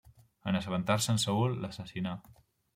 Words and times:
En 0.51 0.57
assabentar-se'n 0.59 1.21
Saül, 1.27 1.55
l'assassinà. 1.67 2.19